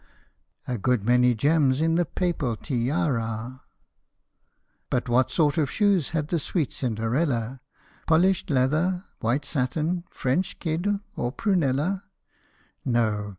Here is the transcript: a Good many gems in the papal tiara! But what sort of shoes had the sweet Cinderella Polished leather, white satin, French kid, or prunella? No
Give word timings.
a 0.67 0.79
Good 0.79 1.05
many 1.05 1.35
gems 1.35 1.79
in 1.79 1.93
the 1.93 2.05
papal 2.07 2.55
tiara! 2.55 3.61
But 4.89 5.07
what 5.07 5.29
sort 5.29 5.59
of 5.59 5.69
shoes 5.69 6.09
had 6.09 6.29
the 6.29 6.39
sweet 6.39 6.73
Cinderella 6.73 7.61
Polished 8.07 8.49
leather, 8.49 9.05
white 9.19 9.45
satin, 9.45 10.05
French 10.09 10.57
kid, 10.57 10.87
or 11.15 11.31
prunella? 11.31 12.05
No 12.83 13.29